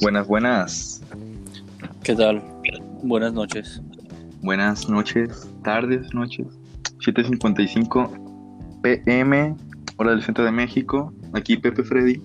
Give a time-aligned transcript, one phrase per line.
[0.00, 1.02] Buenas, buenas.
[2.02, 2.42] ¿Qué tal?
[3.02, 3.80] Buenas noches.
[4.42, 6.46] Buenas noches, tardes, noches.
[6.98, 9.56] 7.55 pm,
[9.96, 11.12] hora del centro de México.
[11.32, 12.20] Aquí Pepe Freddy.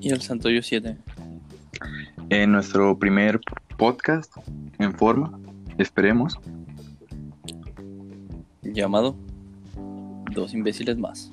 [0.00, 0.96] Y el Santoyo 7.
[2.30, 3.40] En nuestro primer
[3.76, 4.34] podcast
[4.78, 5.38] en forma,
[5.78, 6.38] esperemos.
[8.62, 9.16] Llamado
[10.32, 11.32] Dos imbéciles más.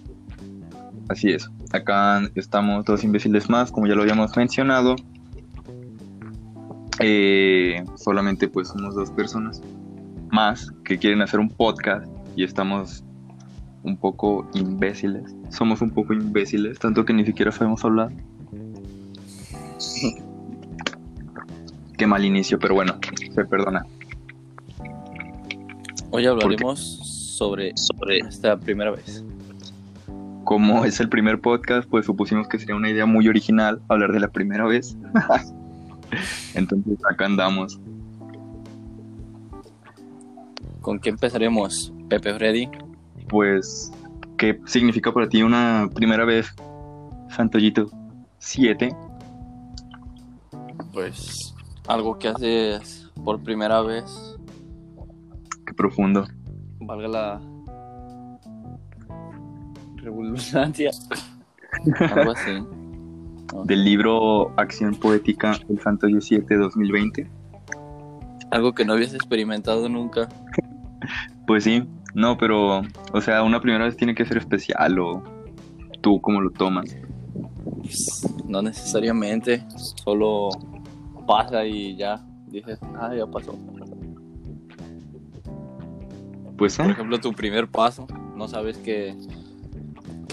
[1.09, 1.50] Así es.
[1.73, 4.95] Acá estamos dos imbéciles más, como ya lo habíamos mencionado.
[6.99, 9.59] Eh, solamente pues somos dos personas
[10.30, 12.05] más que quieren hacer un podcast
[12.36, 13.04] y estamos
[13.82, 15.36] un poco imbéciles.
[15.49, 18.12] Somos un poco imbéciles, tanto que ni siquiera sabemos hablar.
[21.98, 22.99] Qué mal inicio, pero bueno,
[23.34, 23.84] se perdona.
[26.12, 29.24] Hoy hablaremos sobre, sobre esta primera vez.
[30.44, 34.20] Como es el primer podcast, pues supusimos que sería una idea muy original hablar de
[34.20, 34.98] la primera vez.
[36.54, 37.80] Entonces acá andamos.
[40.82, 42.70] ¿Con qué empezaremos, Pepe Freddy?
[43.30, 43.91] Pues,
[44.38, 46.54] ¿qué significa para ti una primera vez,
[47.30, 47.90] Santoyito?
[48.38, 48.94] ¿Siete?
[50.91, 51.55] Pues
[51.88, 54.38] algo que haces por primera vez,
[55.66, 56.26] Qué profundo.
[56.82, 57.41] valga la
[60.04, 60.91] revolucionaria.
[61.99, 62.51] algo así.
[63.54, 63.63] ¿no?
[63.65, 67.29] Del libro Acción Poética El Santoyo 7 2020.
[68.51, 70.29] Algo que no habías experimentado nunca.
[71.47, 75.23] Pues sí, no, pero, o sea, una primera vez tiene que ser especial o
[76.01, 76.95] tú cómo lo tomas.
[78.47, 79.66] No necesariamente,
[80.03, 80.50] solo
[81.28, 83.57] pasa y ya dices, ah, ya pasó.
[86.57, 89.16] Pues, Por ejemplo, tu primer paso, no sabes que,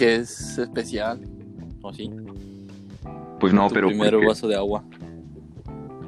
[0.00, 1.20] que es especial,
[1.82, 2.10] ¿o sí?
[3.38, 4.83] pues no, tu pero, primer porque- vaso de agua.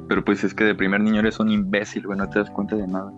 [0.09, 2.75] pero pues es que de primer niño eres un imbécil, güey, no te das cuenta
[2.75, 3.13] de nada.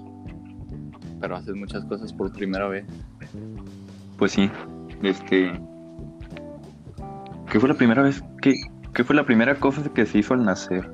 [1.22, 2.86] Pero haces muchas cosas por primera vez.
[4.18, 4.52] Pues sí,
[5.02, 5.54] este...
[7.50, 8.22] ¿Qué fue la primera vez?
[8.42, 8.56] ¿Qué,
[8.94, 10.92] qué fue la primera cosa que se hizo al nacer?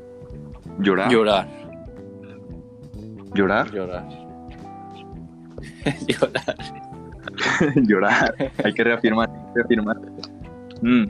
[0.77, 1.11] ¿Llorar?
[1.11, 1.47] Llorar,
[3.33, 3.71] ¿Llorar?
[3.73, 4.07] llorar.
[6.07, 6.55] llorar.
[7.75, 8.35] Llorar.
[8.63, 9.97] Hay que reafirmar, reafirmar.
[10.81, 11.05] Mm.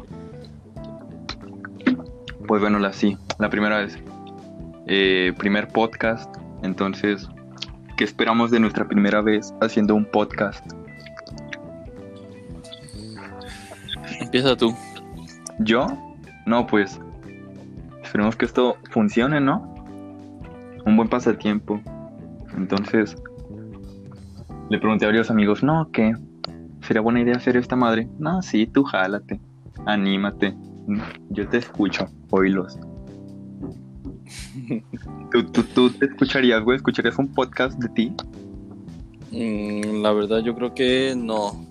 [2.47, 3.97] Pues bueno, la sí, la primera vez.
[4.87, 6.35] Eh, primer podcast.
[6.63, 7.27] Entonces,
[7.97, 10.65] ¿qué esperamos de nuestra primera vez haciendo un podcast?
[14.19, 14.75] Empieza tú.
[15.59, 15.87] ¿Yo?
[16.45, 16.99] No, pues.
[18.03, 19.73] Esperemos que esto funcione, ¿no?
[20.85, 21.79] Un buen pasatiempo.
[22.57, 23.15] Entonces,
[24.69, 26.13] le pregunté a varios amigos, no, ¿qué?
[26.91, 28.09] ¿Sería buena idea hacer esta madre?
[28.19, 29.39] No, sí, tú jálate.
[29.85, 30.53] Anímate.
[31.29, 32.05] Yo te escucho.
[32.31, 32.77] Oílos.
[35.31, 36.75] ¿Tú, tú, tú te escucharías, güey?
[36.75, 38.13] ¿Escucharías un podcast de ti?
[39.31, 41.65] Mm, la verdad, yo creo que no.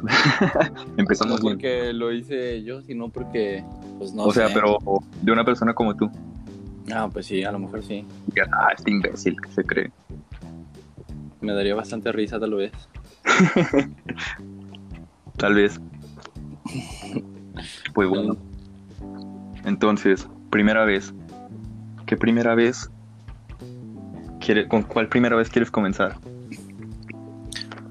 [0.00, 1.52] No Empezamos bien.
[1.52, 3.62] porque lo hice yo, sino porque,
[3.98, 4.78] pues no o sea, pero
[5.20, 6.10] de una persona como tú.
[6.90, 8.02] Ah, pues sí, a lo mejor sí.
[8.34, 9.92] Ya, ah, este imbécil que se cree.
[11.42, 12.72] Me daría bastante risa, tal vez.
[15.36, 15.80] Tal vez.
[17.94, 18.36] Pues bueno.
[19.64, 21.14] Entonces, primera vez.
[22.06, 22.90] ¿Qué primera vez?
[24.40, 26.16] quiere- ¿Con cuál primera vez quieres comenzar?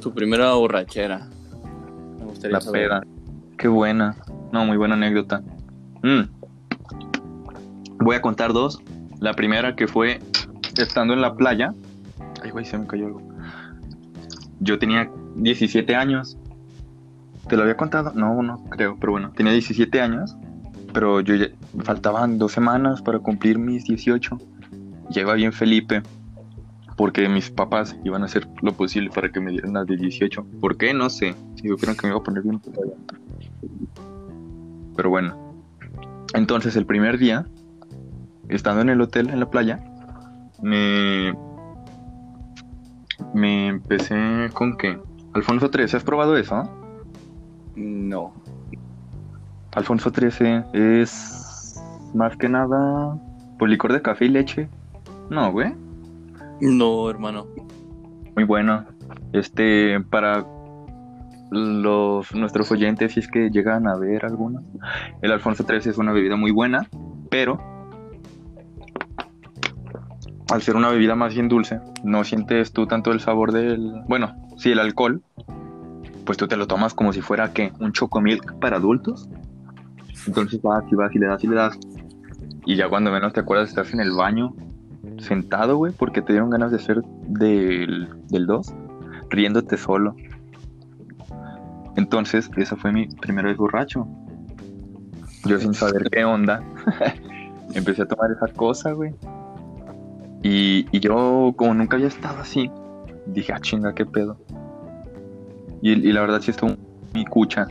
[0.02, 1.28] Tu primera borrachera.
[2.20, 2.82] Me gustaría La saber.
[2.88, 3.02] peda.
[3.58, 4.16] Qué buena.
[4.52, 5.44] No, muy buena anécdota.
[6.04, 6.22] Mm.
[8.00, 8.82] Voy a contar dos.
[9.20, 10.20] La primera que fue
[10.78, 11.74] estando en la playa.
[12.44, 13.22] Ay, güey, se me cayó algo.
[14.60, 16.38] Yo tenía 17 años.
[17.48, 18.12] ¿Te lo había contado?
[18.14, 20.36] No, no creo, pero bueno, tenía 17 años.
[20.94, 21.48] Pero yo ya-
[21.84, 24.38] faltaban dos semanas para cumplir mis 18.
[25.10, 26.02] Ya iba bien Felipe.
[26.96, 30.44] Porque mis papás iban a hacer lo posible para que me dieran las de 18.
[30.60, 30.94] ¿Por qué?
[30.96, 31.36] No sé.
[31.56, 32.60] Si supieron que me iba a poner bien.
[32.60, 32.96] pedo.
[34.96, 35.38] Pero bueno.
[36.34, 37.46] Entonces, el primer día,
[38.50, 39.80] estando en el hotel, en la playa,
[40.62, 41.34] me.
[43.34, 45.00] Me empecé con que.
[45.38, 46.68] Alfonso 13, ¿has probado eso?
[47.76, 48.34] No.
[49.76, 51.80] Alfonso 13 es.
[52.16, 53.16] Más que nada.
[53.60, 54.68] Pues licor de café y leche.
[55.30, 55.76] No, güey.
[56.60, 57.46] No, hermano.
[58.36, 58.86] Muy bueno.
[59.32, 60.44] Este, para
[61.52, 64.64] los nuestros oyentes, si es que llegan a ver algunos,
[65.22, 66.90] el Alfonso 13 es una bebida muy buena,
[67.30, 67.60] pero
[70.50, 74.47] al ser una bebida más bien dulce, no sientes tú tanto el sabor del, bueno,
[74.58, 75.22] sí, el alcohol,
[76.26, 79.30] pues tú te lo tomas como si fuera que un chocomilk para adultos.
[80.26, 81.80] Entonces vas y vas y le das y le das.
[82.66, 84.54] Y ya cuando menos te acuerdas estás en el baño,
[85.20, 88.74] sentado, güey, porque te dieron ganas de ser del, del 2,
[89.30, 90.16] riéndote solo.
[91.96, 94.08] Entonces, esa fue mi primera vez borracho.
[95.46, 96.62] Yo sin saber qué onda,
[97.74, 99.16] empecé a tomar esa cosa, güey.
[100.44, 102.70] Y, y yo, como nunca había estado así,
[103.28, 104.38] dije, ah, chinga, qué pedo.
[105.82, 106.76] Y, y la verdad sí estuvo
[107.14, 107.68] mi cucha.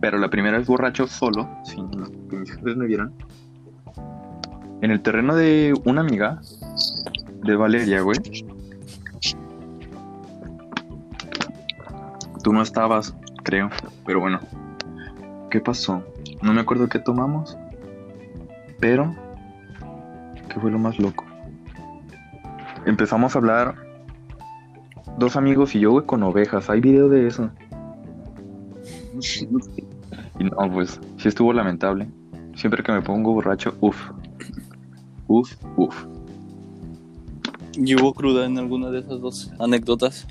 [0.00, 1.88] Pero la primera vez borracho solo, sin
[2.28, 3.12] que mis jefes me vieran.
[4.82, 6.40] En el terreno de una amiga,
[7.42, 8.18] de Valeria, güey.
[12.42, 13.70] Tú no estabas, creo.
[14.04, 14.40] Pero bueno.
[15.50, 16.02] ¿Qué pasó?
[16.42, 17.56] No me acuerdo qué tomamos.
[18.80, 19.14] Pero...
[20.48, 21.24] ¿Qué fue lo más loco?
[22.86, 23.74] Empezamos a hablar...
[25.18, 26.68] Dos amigos y yo, güey, con ovejas.
[26.70, 27.50] Hay video de eso.
[30.36, 32.08] Y no, pues, sí estuvo lamentable.
[32.56, 34.10] Siempre que me pongo borracho, uff.
[35.28, 36.06] Uf, uf.
[37.76, 40.26] ¿Y hubo cruda en alguna de esas dos anécdotas?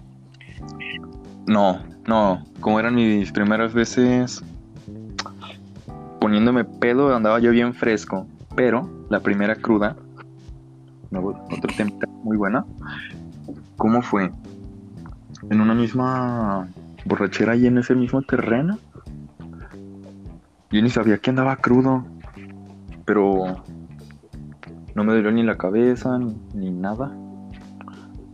[1.47, 2.43] No, no.
[2.59, 4.43] Como eran mis primeras veces
[6.19, 8.25] poniéndome pedo, andaba yo bien fresco.
[8.55, 9.95] Pero la primera cruda,
[11.11, 11.91] no, otro tema
[12.23, 12.65] muy buena.
[13.77, 14.31] ¿Cómo fue?
[15.49, 16.67] En una misma
[17.05, 18.77] borrachera y en ese mismo terreno.
[20.71, 22.05] Yo ni sabía que andaba crudo.
[23.05, 23.63] Pero
[24.95, 26.17] no me dolió ni la cabeza
[26.53, 27.11] ni, nada.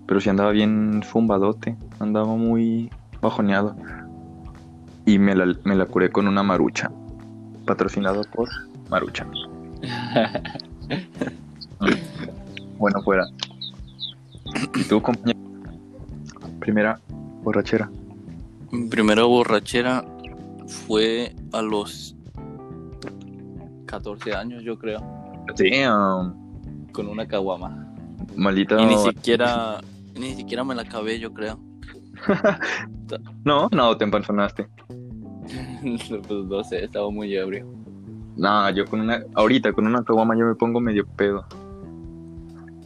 [0.06, 1.76] Pero sí andaba bien fumbadote.
[2.00, 2.90] Andaba muy
[3.22, 3.76] bajoneado.
[5.06, 6.92] Y me la, me la curé con una marucha.
[7.66, 8.50] Patrocinado por
[8.90, 9.26] Marucha.
[12.78, 13.26] bueno, fuera.
[14.76, 15.39] ¿Y tú, compañero?
[16.60, 17.00] Primera
[17.44, 17.90] borrachera.
[18.72, 20.06] Mi primera borrachera
[20.68, 22.16] fue a los
[23.86, 25.00] 14 años, yo creo,
[25.58, 26.36] Damn.
[26.92, 27.88] con una caguama.
[28.36, 28.80] Maldita.
[28.80, 29.82] Y ni siquiera,
[30.16, 31.60] ni siquiera me la acabé, yo creo.
[33.44, 34.68] No, no, te empanzonaste.
[36.28, 37.66] pues no sé, estaba muy ebrio.
[38.38, 39.24] No, yo con una.
[39.34, 41.44] Ahorita con una caguama yo me pongo medio pedo.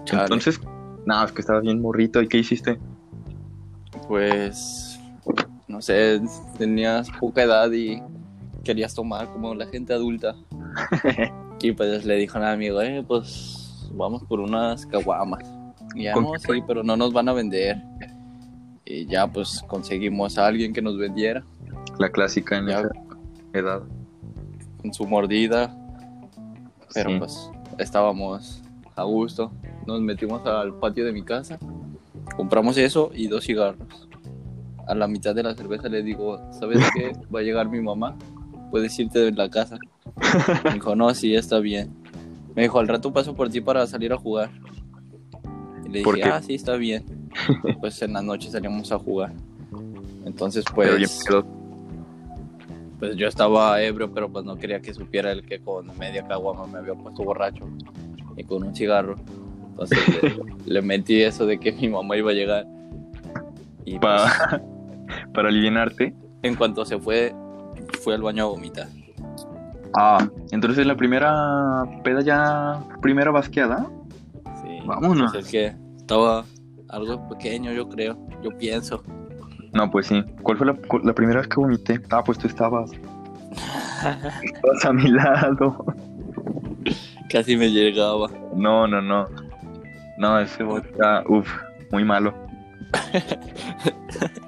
[0.05, 0.23] Chale.
[0.23, 0.61] Entonces,
[1.05, 2.21] nada, es que estabas bien morrito.
[2.21, 2.79] ¿Y qué hiciste?
[4.07, 4.99] Pues,
[5.67, 6.21] no sé,
[6.57, 8.01] tenías poca edad y
[8.63, 10.35] querías tomar como la gente adulta.
[11.61, 15.45] Y pues le dijo a un amigo, eh, pues vamos por unas caguamas.
[15.95, 17.81] Y ya, ¿Con no, sí, pero no nos van a vender.
[18.83, 21.41] Y ya, pues conseguimos a alguien que nos vendiera
[21.99, 22.79] La clásica en Ya.
[22.79, 22.89] esa
[23.53, 23.81] edad.
[24.81, 25.73] con su mordida.
[26.93, 27.15] Pero Sí.
[27.19, 28.61] pues estábamos
[28.97, 29.49] a gusto.
[29.87, 31.59] Nos metimos al patio de mi casa,
[32.35, 34.07] compramos eso y dos cigarros.
[34.87, 37.13] A la mitad de la cerveza le digo, ¿sabes qué?
[37.33, 38.17] Va a llegar mi mamá,
[38.71, 39.77] puedes irte de la casa.
[40.63, 41.93] Me dijo, no, sí, está bien.
[42.55, 44.51] Me dijo, al rato paso por ti para salir a jugar.
[45.85, 47.05] Y le ¿Por dije, ah, sí, está bien.
[47.79, 49.33] Pues en la noche salimos a jugar.
[50.25, 51.25] Entonces, pues,
[52.99, 56.67] pues yo estaba ebrio, pero pues no quería que supiera el que con media caguama
[56.67, 57.67] me había puesto borracho
[58.37, 59.15] y con un cigarro.
[59.73, 62.65] Entonces le, le metí eso de que mi mamá iba a llegar.
[63.85, 64.61] Y pues, Pa-
[65.33, 66.13] para alivianarte.
[66.43, 67.33] en cuanto se fue,
[68.03, 68.87] fue al baño a vomitar.
[69.95, 72.79] Ah, entonces la primera peda ya.
[73.01, 73.87] Primera basqueada.
[74.63, 75.31] Sí, Vámonos.
[75.33, 76.45] pues es que estaba
[76.89, 78.17] algo pequeño, yo creo.
[78.43, 79.03] Yo pienso.
[79.73, 80.23] No, pues sí.
[80.43, 81.99] ¿Cuál fue la, la primera vez que vomité?
[82.11, 82.91] Ah, pues tú estabas.
[84.43, 85.85] Estabas a mi lado.
[87.29, 88.29] Casi me llegaba.
[88.55, 89.27] No, no, no.
[90.17, 91.49] No, ese vodka, uff,
[91.91, 92.33] muy malo.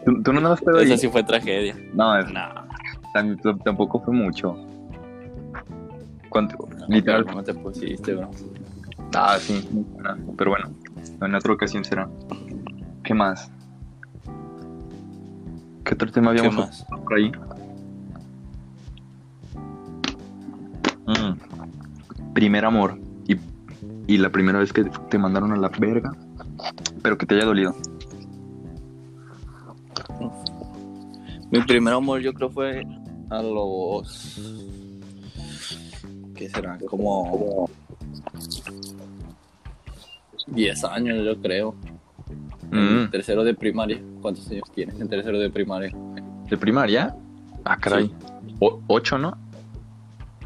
[0.05, 0.79] ¿Tú, tú no andabas pedo?
[0.79, 1.75] Esa sí fue tragedia.
[1.93, 4.55] No, es- No, tampoco fue mucho.
[6.29, 6.57] ¿Cuánto?
[6.77, 7.25] no, Literal.
[7.25, 8.29] ¿cómo te pusiste, bro?
[9.15, 9.67] Ah, sí.
[10.37, 10.69] Pero bueno,
[11.21, 12.07] en otra ocasión será.
[13.03, 13.49] ¿Qué más?
[15.85, 16.85] ¿Qué otro tema ¿Qué habíamos más?
[17.03, 17.31] por ahí?
[21.07, 22.33] Mm.
[22.33, 22.97] Primer amor.
[24.07, 26.11] Y, la primera vez que te mandaron a la verga.
[27.01, 27.75] Pero que te haya dolido.
[31.51, 32.83] Mi primer amor yo creo fue
[33.29, 34.39] a los...
[36.35, 36.77] ¿Qué será?
[36.87, 37.69] Como
[40.47, 41.75] 10 años yo creo.
[42.71, 43.09] Mm.
[43.11, 44.01] tercero de primaria.
[44.21, 45.95] ¿Cuántos años tienes en tercero de primaria?
[46.49, 47.15] ¿De primaria?
[47.63, 48.13] Ah, caray.
[48.59, 49.37] O- ocho, ¿no?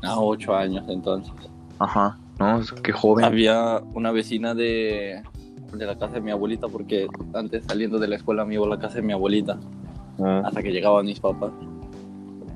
[0.02, 1.34] Ah, 8 años entonces.
[1.80, 2.18] Ajá.
[2.40, 3.26] No, que joven.
[3.26, 5.22] Había una vecina de,
[5.74, 8.70] de la casa de mi abuelita porque antes saliendo de la escuela me iba a
[8.70, 9.60] la casa de mi abuelita
[10.22, 10.42] Oh.
[10.46, 11.52] hasta que llegaban mis papás.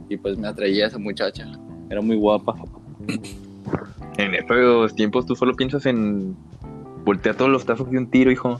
[0.10, 1.48] Y pues me atraía esa muchacha.
[1.90, 2.56] Era muy guapa.
[4.18, 6.36] En estos tiempos tú solo piensas en
[7.06, 8.60] voltear todos los tazos de un tiro, hijo.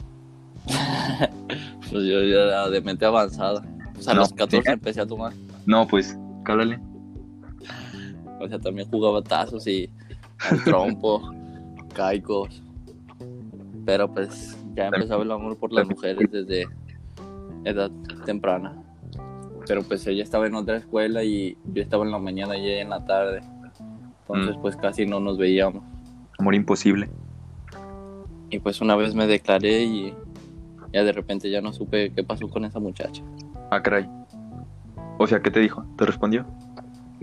[1.92, 3.62] Pues yo ya era de mente avanzada.
[4.00, 4.72] O sea, a los 14 ¿sí?
[4.72, 5.32] empecé a tomar.
[5.68, 6.80] No, pues, cálale.
[8.39, 9.89] O sea, también jugaba tazos y
[10.50, 11.32] al trompo,
[11.94, 12.62] caicos.
[13.86, 16.66] Pero pues ya empezaba el amor por las mujeres desde
[17.66, 17.92] edad
[18.26, 18.82] temprana.
[19.68, 22.82] Pero pues ella estaba en otra escuela y yo estaba en la mañana y ella
[22.82, 23.42] en la tarde.
[24.28, 24.62] Entonces Mm.
[24.62, 25.84] pues casi no nos veíamos.
[26.40, 27.10] Amor imposible.
[28.50, 30.14] Y pues una vez me declaré y
[30.94, 33.24] ya de repente ya no supe qué pasó con esa muchacha.
[33.72, 34.08] Ah, caray.
[35.18, 35.86] O sea, ¿qué te dijo?
[35.98, 36.46] ¿Te respondió?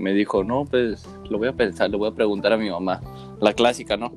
[0.00, 3.02] Me dijo, no, pues lo voy a pensar, le voy a preguntar a mi mamá.
[3.38, 4.10] La clásica, ¿no?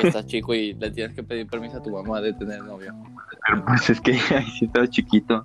[0.00, 2.94] Que estás chico y le tienes que pedir permiso a tu mamá de tener novio.
[3.46, 5.44] Pero pues es que ahí estaba chiquito.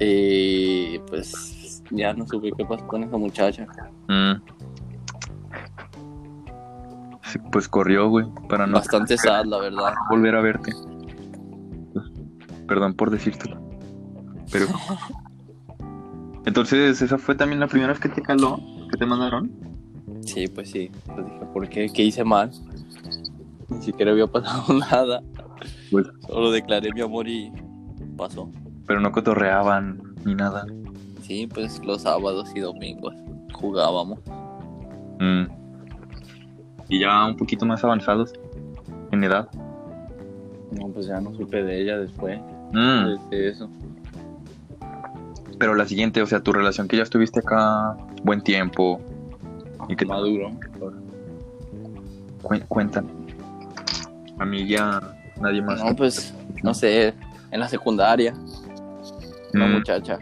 [0.00, 3.66] Y pues ya no supe qué pasó con esa muchacha.
[4.08, 4.42] Mm.
[7.22, 9.94] Sí, pues corrió, güey, para no Bastante sad, la verdad.
[10.10, 10.72] volver a verte.
[12.66, 13.60] Perdón por decírtelo.
[14.50, 14.66] Pero.
[16.44, 18.60] Entonces, ¿esa fue también la primera vez que te caló?
[18.90, 19.50] ¿Que te mandaron?
[20.22, 20.90] Sí, pues sí.
[21.06, 21.88] Pues dije, ¿por qué?
[21.88, 22.50] ¿Qué hice mal?
[23.68, 25.22] Ni siquiera había pasado nada.
[25.90, 27.52] Pues- Solo declaré mi amor y
[28.16, 28.50] pasó.
[28.86, 30.66] Pero no cotorreaban ni nada.
[31.22, 33.14] Sí, pues los sábados y domingos
[33.52, 34.20] jugábamos.
[35.18, 35.44] Mm.
[36.88, 38.32] Y ya un poquito más avanzados
[39.10, 39.48] en edad.
[40.72, 42.40] No, pues ya no supe de ella después
[42.72, 43.28] Mm.
[43.30, 43.68] de eso.
[45.58, 49.00] Pero la siguiente, o sea, tu relación que ya estuviste acá buen tiempo.
[49.88, 50.08] ¿Y tal?
[50.08, 50.50] Maduro.
[52.42, 53.08] Cu- cuéntame.
[54.38, 55.00] A mí ya
[55.40, 55.82] nadie más.
[55.82, 57.14] No, pues, no sé,
[57.50, 58.34] en la secundaria,
[59.54, 59.72] una Mm.
[59.72, 60.18] muchacha.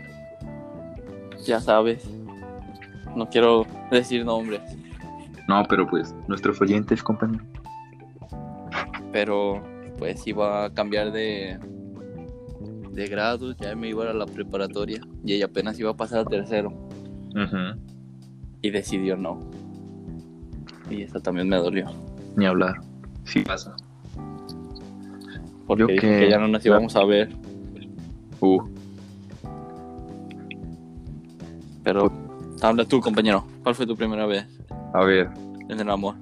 [1.44, 2.04] Ya sabes.
[3.16, 4.60] No quiero decir nombres,
[5.46, 7.44] No, pero pues, nuestros oyentes, compañero.
[9.12, 9.62] pero
[9.98, 11.58] pues iba a cambiar de
[12.94, 16.24] de grado, ya me iba a la preparatoria y ella apenas iba a pasar a
[16.24, 16.68] tercero
[17.34, 17.78] Ujú.
[18.62, 19.40] y decidió no.
[20.90, 21.86] Y eso también me dolió,
[22.36, 22.74] Ni hablar.
[23.24, 23.74] Sí pasa.
[25.66, 27.30] porque Yo dijo que- que ya no nos íbamos a ver,
[28.40, 28.60] Uh.
[31.82, 32.12] pero
[32.62, 34.46] habla tú, compañero, ¿cuál fue tu primera vez
[34.92, 35.30] A ver,
[35.68, 36.14] en el amor?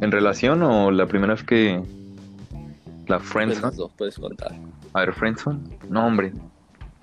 [0.00, 1.82] ¿en relación o la primera vez que.
[3.08, 3.66] La Pues friendzone?
[3.68, 4.54] los dos puedes contar.
[4.92, 5.60] A ver, friendzone.
[5.88, 6.32] No, hombre.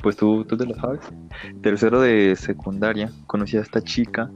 [0.02, 1.02] Pues tú, tú te lo sabes.
[1.62, 4.30] Tercero de secundaria, conocí a esta chica.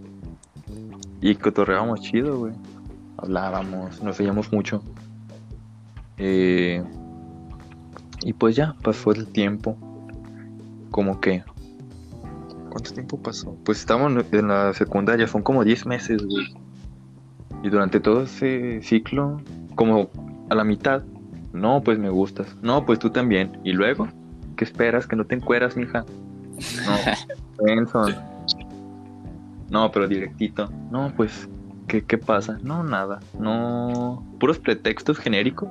[1.21, 2.53] Y cotorreábamos chido, güey.
[3.17, 4.81] Hablábamos, nos veíamos mucho.
[6.17, 6.83] Eh,
[8.23, 9.77] y pues ya, pasó el tiempo.
[10.91, 11.43] Como que.
[12.69, 13.55] ¿Cuánto tiempo pasó?
[13.63, 16.53] Pues estábamos en la secundaria, son como 10 meses, güey.
[17.63, 19.41] Y durante todo ese ciclo,
[19.75, 20.09] como
[20.49, 21.03] a la mitad,
[21.53, 22.55] no, pues me gustas.
[22.61, 23.59] No, pues tú también.
[23.63, 24.07] ¿Y luego?
[24.55, 25.07] ¿Qué esperas?
[25.07, 26.05] ¿Que no te encueras, mija?
[26.85, 28.15] No, Benson.
[29.69, 30.69] No, pero directito.
[30.91, 31.47] No, pues,
[31.87, 32.57] ¿qué, ¿qué pasa?
[32.63, 33.19] No, nada.
[33.39, 34.23] No.
[34.39, 35.69] Puros pretextos genéricos.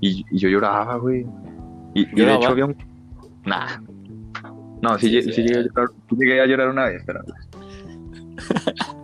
[0.00, 1.26] Y, y yo lloraba, güey.
[1.94, 2.76] Y, y de hecho había un.
[3.44, 3.78] Nah.
[4.82, 5.32] No, sí, Sí, sí.
[5.32, 7.20] sí llegué, a llorar, sí llegué a llorar una vez, pero.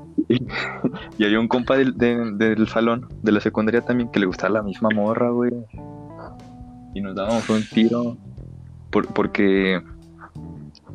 [1.18, 4.54] y, había un compa del, de- del salón, de la secundaria también, que le gustaba
[4.54, 5.52] la misma morra, güey.
[6.94, 8.16] Y nos dábamos un tiro.
[8.90, 9.80] por- porque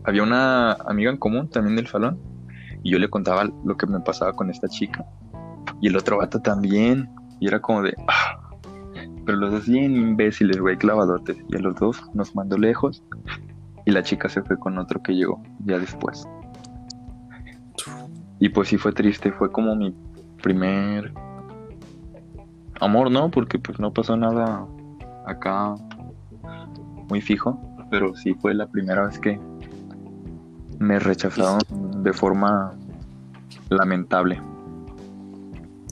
[0.03, 2.19] había una amiga en común también del salón.
[2.83, 5.03] Y yo le contaba lo que me pasaba con esta chica.
[5.81, 7.09] Y el otro vato también.
[7.39, 7.93] Y era como de.
[8.07, 8.39] "Ah".
[9.25, 11.37] Pero los dos bien imbéciles, güey, clavadotes.
[11.49, 13.03] Y a los dos nos mandó lejos.
[13.85, 16.25] Y la chica se fue con otro que llegó ya después.
[18.39, 19.31] Y pues sí fue triste.
[19.31, 19.93] Fue como mi
[20.41, 21.13] primer
[22.79, 23.29] amor, ¿no?
[23.29, 24.65] Porque pues no pasó nada
[25.25, 25.75] acá
[27.09, 27.59] muy fijo.
[27.89, 29.39] Pero sí fue la primera vez que
[30.79, 31.61] me rechazaron
[32.03, 32.73] de forma
[33.69, 34.41] lamentable.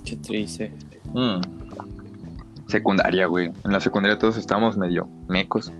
[0.03, 0.71] Qué triste.
[1.13, 1.39] Mm.
[2.67, 3.51] Secundaria, güey.
[3.63, 5.71] En la secundaria todos estábamos medio mecos.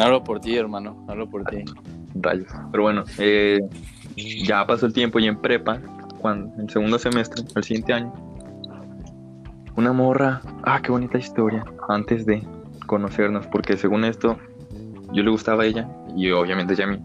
[0.00, 1.04] Hablo por ti, hermano.
[1.08, 1.64] Hablo por ti.
[2.14, 2.48] Rayos.
[2.70, 3.60] Pero bueno, eh,
[4.16, 5.80] ya pasó el tiempo y en prepa,
[6.20, 8.12] cuando, en segundo semestre, el siguiente año,
[9.76, 12.42] una morra, ah, qué bonita historia, antes de
[12.86, 14.38] conocernos, porque según esto,
[15.12, 16.98] yo le gustaba a ella y obviamente ella a mí.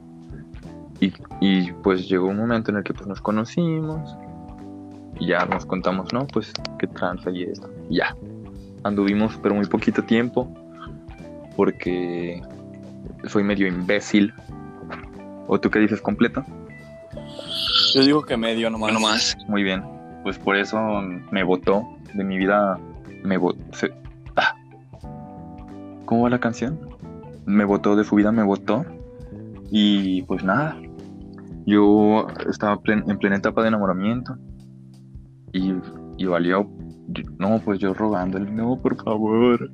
[1.00, 4.16] Y, y pues llegó un momento en el que pues nos conocimos
[5.20, 6.26] y ya nos contamos, ¿no?
[6.28, 7.70] Pues qué tranza y esto.
[7.90, 8.16] Y ya.
[8.84, 10.52] Anduvimos pero muy poquito tiempo
[11.56, 12.42] porque
[13.28, 14.34] soy medio imbécil.
[15.48, 16.44] ¿O tú qué dices completo?
[17.94, 18.94] Yo digo que medio nomás.
[19.48, 19.84] Muy bien.
[20.24, 20.78] Pues por eso
[21.32, 21.84] me votó.
[22.14, 22.80] De mi vida
[23.24, 23.60] me votó.
[24.36, 24.56] Ah.
[26.06, 26.80] ¿Cómo va la canción?
[27.46, 28.86] Me votó, de su vida me votó.
[29.70, 30.78] Y pues nada.
[31.66, 34.38] Yo estaba plen- en plena etapa de enamoramiento.
[35.52, 35.74] Y,
[36.18, 36.70] y valió.
[37.38, 38.50] No, pues yo rogándole.
[38.50, 39.70] No, por favor.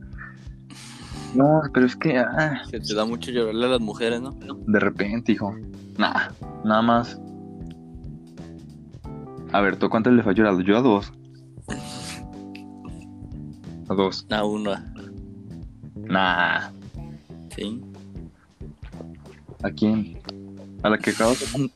[1.35, 2.17] No, pero es que.
[2.17, 4.31] ah, Se te da mucho llorarle a las mujeres, ¿no?
[4.31, 5.55] de repente, hijo.
[5.97, 6.33] Nada,
[6.63, 7.19] nada más.
[9.51, 10.61] A ver, ¿tú cuántas le has llorado?
[10.61, 11.11] Yo a dos.
[13.89, 14.25] A dos.
[14.29, 14.71] A uno.
[15.95, 16.69] Nah.
[17.55, 17.81] Sí.
[19.63, 20.17] ¿A quién?
[20.83, 21.71] ¿A la que acabo de...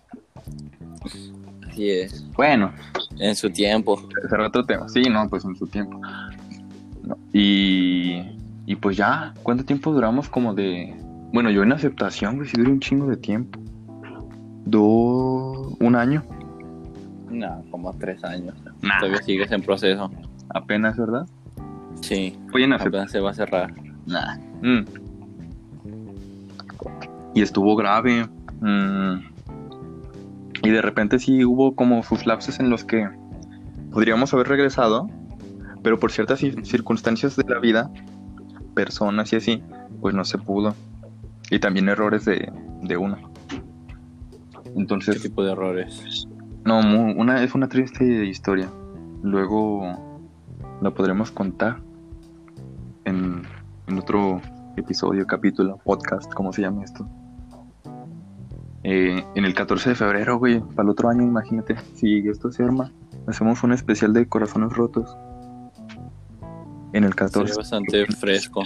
[1.70, 2.24] Así es.
[2.34, 2.72] Bueno,
[3.18, 4.00] En su tiempo.
[4.30, 4.88] será otro tema.
[4.88, 6.00] Sí, no, pues en su tiempo.
[7.02, 8.22] No, Y,
[8.66, 10.96] y pues ya, ¿cuánto tiempo duramos como de...
[11.34, 13.60] Bueno, yo en aceptación, güey, sí duré un chingo de tiempo.
[14.66, 15.76] Dos...
[15.80, 16.24] Un año.
[17.30, 18.54] No, como tres años.
[18.82, 20.10] Nah, Todavía sigues en proceso.
[20.50, 21.26] apenas, ¿verdad?
[22.02, 22.38] Sí.
[22.52, 23.02] Fue en aceptación.
[23.04, 23.74] Apenas se va a cerrar.
[24.06, 24.38] Nah.
[24.62, 24.86] Mm.
[27.34, 28.28] Y estuvo grave.
[28.62, 29.16] Mm.
[30.64, 33.10] Y de repente sí hubo como sus lapsos en los que
[33.92, 35.10] podríamos haber regresado,
[35.82, 37.92] pero por ciertas cir- circunstancias de la vida,
[38.74, 39.64] personas y así,
[40.02, 40.76] pues no se pudo.
[41.50, 42.52] Y también errores de,
[42.82, 43.18] de uno.
[44.64, 46.28] ¿Qué Entonces, tipo de errores?
[46.66, 48.70] no, una, es una triste historia.
[49.22, 50.22] Luego
[50.82, 51.78] la podremos contar
[53.06, 53.44] en,
[53.88, 54.42] en otro
[54.76, 57.08] episodio, capítulo, podcast, como se llama esto.
[58.84, 62.64] Eh, en el 14 de febrero, güey, para el otro año, imagínate, si esto se
[62.64, 62.92] arma,
[63.28, 65.18] hacemos un especial de corazones rotos.
[66.94, 67.48] En el 14.
[67.48, 68.64] Sería bastante fresco.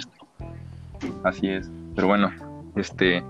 [1.24, 1.69] Así es.
[1.96, 2.31] Pero bueno,
[2.75, 3.24] este.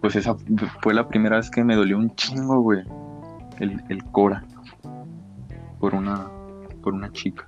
[0.00, 0.36] Pues esa
[0.82, 2.82] fue la primera vez que me dolió un chingo, güey.
[3.60, 4.44] El, el Cora.
[5.78, 6.28] Por una.
[6.82, 7.44] Por una chica.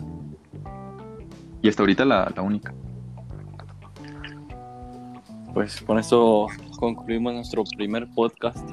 [1.62, 2.73] Y hasta ahorita la, la única.
[5.53, 8.68] Pues con esto concluimos nuestro primer podcast.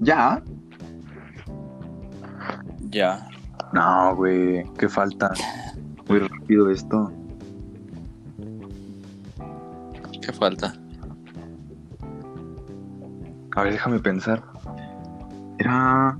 [0.00, 0.42] ¿Ya?
[2.88, 3.28] Ya.
[3.72, 4.64] No, güey.
[4.78, 5.32] ¿Qué falta?
[6.08, 7.10] Muy rápido esto.
[10.20, 10.74] ¿Qué falta?
[13.56, 14.42] A ver, déjame pensar.
[15.58, 16.18] Era.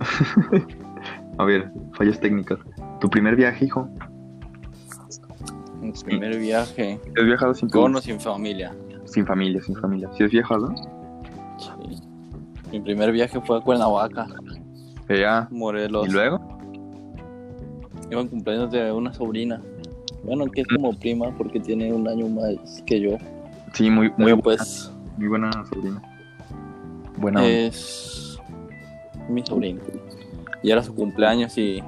[1.38, 2.58] A ver, fallas técnicas.
[3.00, 3.88] Tu primer viaje, hijo.
[5.80, 7.00] Mi primer viaje.
[7.18, 8.74] ¿Has viajado sin, Con o sin familia.
[9.04, 9.60] sin familia?
[9.62, 10.08] Sin familia.
[10.16, 10.72] ¿Sí has viajado?
[12.72, 14.26] Mi primer viaje fue a Cuernavaca,
[15.08, 15.46] ya.
[15.50, 16.08] Morelos.
[16.08, 16.40] ¿Y luego?
[18.10, 19.62] Iban cumpleaños de una sobrina.
[20.24, 23.18] Bueno, que es como prima porque tiene un año más que yo.
[23.74, 26.02] Sí, muy, muy, Pero buena, pues muy buena sobrina.
[27.18, 27.46] Buena.
[27.46, 28.38] es
[29.28, 29.80] mi sobrina.
[30.62, 31.82] Y era su cumpleaños y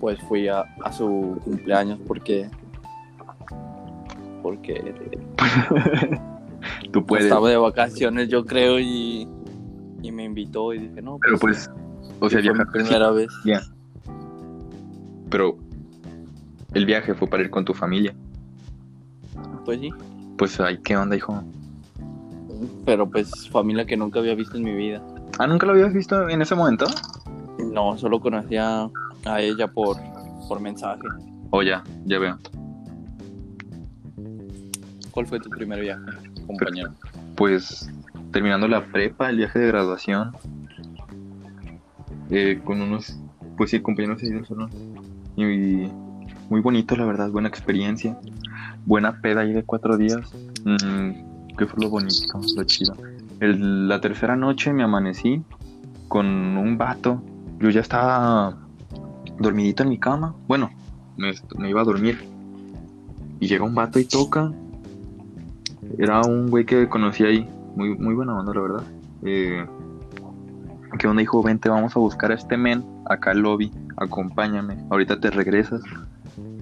[0.00, 2.48] pues fui a, a su cumpleaños porque
[4.42, 4.94] porque
[6.92, 7.26] Tú puedes.
[7.26, 9.28] estaba de vacaciones yo creo y,
[10.02, 11.70] y me invitó y dije no Pero pues,
[12.20, 12.72] o sea, fue mi viajar.
[12.72, 13.62] primera vez Ya.
[15.30, 15.56] Pero
[16.74, 18.14] el viaje fue para ir con tu familia.
[19.64, 19.90] pues sí
[20.36, 21.42] Pues, ay, ¿qué onda, hijo?
[22.84, 25.00] pero pues familia que nunca había visto en mi vida
[25.38, 26.86] Ah, ¿nunca lo habías visto en ese momento?
[27.72, 28.88] no solo conocía
[29.24, 29.96] a ella por
[30.48, 31.02] por mensaje
[31.50, 32.38] Oh, ya, ya veo.
[35.12, 36.02] ¿cuál fue tu primer viaje
[36.48, 36.90] compañero?
[37.36, 37.88] Pues,
[38.32, 40.32] terminando la prepa, el viaje de graduación.
[42.30, 43.16] eh, con unos,
[43.56, 44.70] pues sí, compañeros salón.
[45.36, 45.88] Y
[46.50, 48.18] muy bonito, la verdad, buena experiencia.
[48.84, 50.20] Buena peda ahí de cuatro días.
[50.64, 52.96] Mm, ¿Qué fue lo bonito, lo chido?
[53.40, 55.42] La tercera noche me amanecí
[56.08, 57.22] con un vato.
[57.60, 58.58] Yo ya estaba
[59.38, 60.34] dormidito en mi cama.
[60.46, 60.70] Bueno,
[61.16, 62.18] me, me iba a dormir.
[63.40, 64.52] Y llega un vato y toca.
[65.96, 67.48] Era un güey que conocí ahí.
[67.76, 68.82] Muy, muy buena onda, la verdad.
[69.24, 69.64] Eh,
[70.98, 71.42] ¿Qué onda, hijo?
[71.42, 73.70] Vente, vamos a buscar a este men acá al lobby.
[73.96, 74.76] Acompáñame.
[74.90, 75.80] Ahorita te regresas.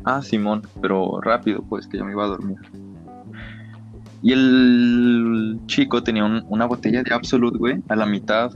[0.04, 2.56] Ah, Simón, pero rápido, pues que ya me iba a dormir.
[4.22, 8.52] Y el chico tenía un- una botella de Absolute, güey, a la mitad,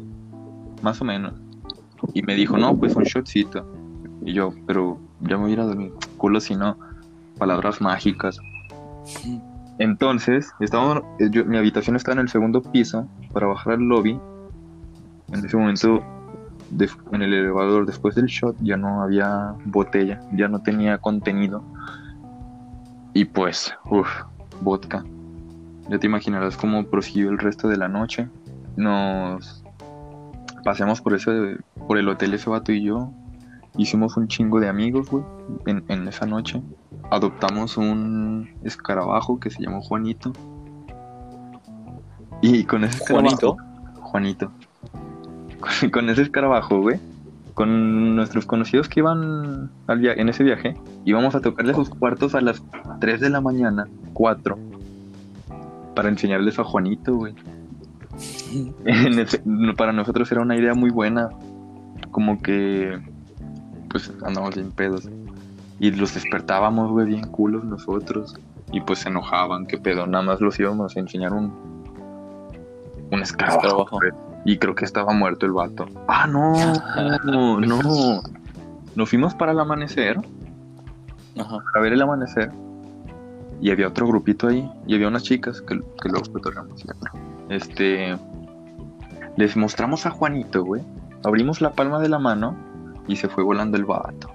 [0.83, 1.35] más o menos.
[2.14, 3.66] Y me dijo, no, pues un shotcito.
[4.24, 5.92] Y yo, pero ya me voy a ir a dormir.
[6.16, 6.76] Culo si no.
[7.38, 8.38] Palabras mágicas.
[9.81, 14.21] Entonces, estábamos, eh, yo- mi habitación está en el segundo piso para bajar al lobby.
[15.33, 16.03] En ese momento,
[17.12, 21.64] en el elevador, después del shot, ya no había botella, ya no tenía contenido.
[23.14, 24.09] Y pues, uff,
[24.61, 25.03] vodka.
[25.88, 28.29] Ya te imaginarás cómo prosiguió el resto de la noche.
[28.77, 29.64] Nos
[30.62, 31.57] pasemos por ese,
[31.88, 33.11] por el hotel ese vato y yo.
[33.76, 35.24] Hicimos un chingo de amigos, güey,
[35.66, 36.61] en, en esa noche.
[37.11, 40.33] Adoptamos un escarabajo que se llamó Juanito.
[42.42, 43.56] Y con ese escarabajo-
[44.00, 44.52] Juanito.
[45.80, 46.98] Con, con ese escarabajo, güey.
[47.54, 52.35] Con nuestros conocidos que iban al via- en ese viaje, íbamos a tocarle sus cuartos
[52.35, 52.62] a las
[53.00, 54.59] 3 de la mañana, 4,
[55.94, 57.35] para enseñarles a Juanito, güey.
[58.85, 59.42] En ese-
[59.76, 61.28] para nosotros era una idea muy buena,
[62.11, 62.98] como que,
[63.90, 65.09] pues andamos bien pedos.
[65.79, 68.37] Y los despertábamos, güey, bien culos nosotros.
[68.72, 71.53] Y pues se enojaban, qué pedo, nada más los íbamos a enseñar un,
[73.11, 73.24] un
[73.90, 74.12] güey.
[74.44, 75.87] Y creo que estaba muerto el vato.
[76.07, 76.55] Ah, no,
[77.24, 78.22] no, no.
[78.94, 80.18] Nos fuimos para el amanecer,
[81.38, 81.59] Ajá.
[81.74, 82.50] a ver el amanecer.
[83.61, 84.70] Y había otro grupito ahí.
[84.87, 86.66] Y había unas chicas que, que luego pero,
[87.48, 88.16] Este.
[89.37, 90.83] Les mostramos a Juanito, güey.
[91.24, 92.57] Abrimos la palma de la mano
[93.11, 94.31] y se fue volando el vato.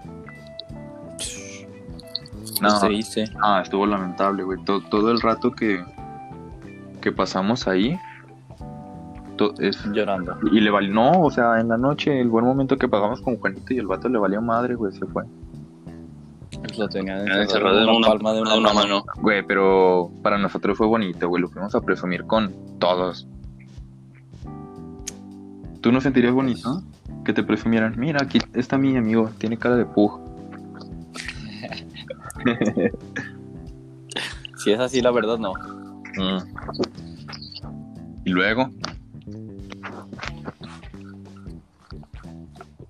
[2.61, 2.69] No.
[2.69, 3.25] ¿Qué se dice?
[3.43, 4.63] Ah, estuvo lamentable, güey.
[4.63, 5.83] Todo, todo el rato que,
[7.01, 7.97] que pasamos ahí.
[9.37, 10.37] to- es, Llorando.
[10.51, 10.93] y le valió.
[10.93, 13.87] No, o sea, en la noche, el buen momento que pagamos con Juanito y el
[13.87, 15.23] vato le valió madre, güey, se fue.
[16.77, 19.03] Lo tenían Encerrado encerrado en una la palma de una, mano.
[19.21, 21.41] Güey, pero para nosotros fue bonito, güey.
[21.41, 23.27] Lo fuimos a presumir con todos.
[25.81, 26.81] ¿Tú no sentirías bonito?
[27.25, 27.95] Que te presumieran.
[27.97, 29.31] Mira, aquí está mi amigo.
[29.37, 30.21] Tiene cara de pug.
[34.57, 35.53] Si es así, la verdad, no.
[36.17, 36.39] Mm.
[38.23, 38.71] Y luego,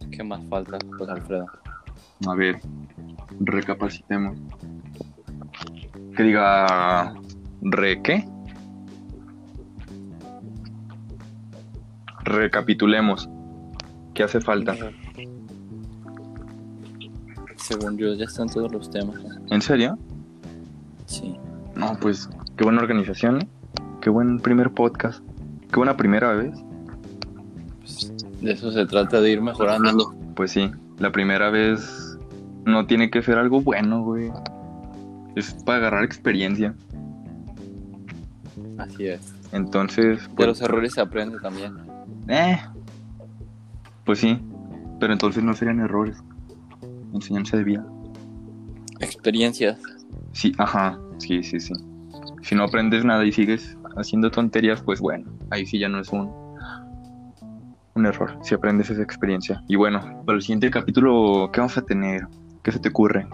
[0.10, 1.46] ¿Qué más falta, pues, Alfredo?
[2.26, 2.62] a ver,
[3.42, 4.38] recapacitemos.
[6.16, 7.14] Que diga.
[7.62, 8.26] ¿Re qué?
[12.24, 13.30] Recapitulemos.
[14.16, 14.76] ¿Qué hace falta?
[17.58, 19.18] Según yo, ya están todos los temas.
[19.50, 19.98] ¿En serio?
[21.06, 21.36] Sí.
[21.76, 23.48] No, pues qué buena organización, ¿eh?
[24.02, 25.22] qué buen primer podcast,
[25.70, 26.56] qué buena primera vez.
[27.80, 30.14] Pues, de eso se trata, de ir mejorando.
[30.36, 32.18] Pues sí, la primera vez
[32.66, 34.32] no tiene que ser algo bueno, güey.
[35.36, 36.74] Es para agarrar experiencia.
[38.78, 39.34] Así es.
[39.52, 41.74] Entonces, De pues, los errores se aprende también.
[42.30, 42.60] eh,
[44.06, 44.40] pues sí,
[45.00, 46.18] pero entonces no serían errores.
[47.14, 47.86] Enseñanza de vida.
[49.00, 49.80] Experiencias.
[50.32, 51.74] Sí, ajá, sí, sí, sí.
[52.42, 56.10] Si no aprendes nada y sigues haciendo tonterías, pues bueno, ahí sí ya no es
[56.10, 56.32] un,
[57.96, 59.64] un error, si aprendes esa experiencia.
[59.68, 62.28] Y bueno, para el siguiente capítulo, ¿qué vamos a tener?
[62.62, 63.28] ¿Qué se te ocurre?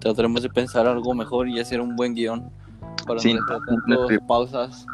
[0.00, 2.50] Trataremos de pensar algo mejor y hacer un buen guion
[3.06, 3.40] para Sí, no
[3.86, 4.86] no, pausas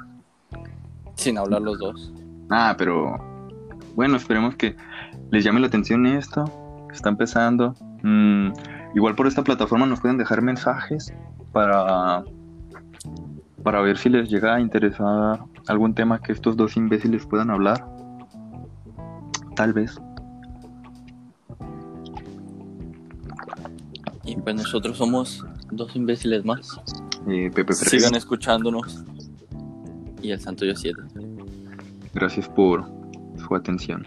[1.17, 2.13] sin hablar los dos.
[2.51, 3.17] Ah, pero
[3.95, 4.77] bueno, esperemos que
[5.31, 6.45] les llame la atención esto,
[6.93, 7.75] está empezando.
[8.03, 8.53] Mm,
[8.95, 11.13] igual por esta plataforma nos pueden dejar mensajes
[11.53, 12.25] para,
[13.63, 17.87] para ver si les llega a interesar algún tema que estos dos imbéciles puedan hablar.
[19.57, 20.01] Tal vez.
[24.25, 26.81] Y pues nosotros somos dos imbéciles más.
[27.29, 29.05] Eh, Pepe Sigan escuchándonos.
[30.23, 31.01] Y el Santo Yo 7.
[32.15, 32.85] Gracias por
[33.37, 34.07] su atención.